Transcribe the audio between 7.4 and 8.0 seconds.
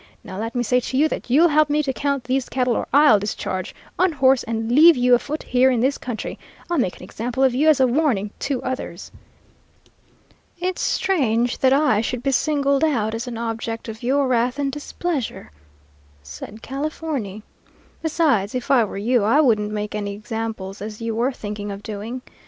of you as a